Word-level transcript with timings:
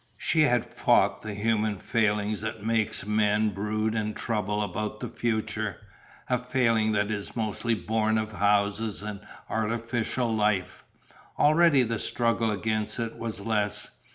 She 0.17 0.41
had 0.41 0.65
fought 0.65 1.21
the 1.21 1.35
human 1.35 1.77
failing 1.77 2.35
that 2.37 2.65
makes 2.65 3.05
men 3.05 3.51
brood 3.51 3.93
and 3.93 4.15
trouble 4.15 4.63
about 4.63 4.99
the 4.99 5.07
future, 5.07 5.77
a 6.27 6.39
failing 6.39 6.91
that 6.93 7.11
is 7.11 7.35
mostly 7.35 7.75
born 7.75 8.17
of 8.17 8.31
houses 8.31 9.03
and 9.03 9.19
artificial 9.47 10.35
life; 10.35 10.83
already 11.37 11.83
the 11.83 11.99
struggle 11.99 12.49
against 12.49 12.97
it 12.97 13.15
was 13.19 13.41
less. 13.41 13.91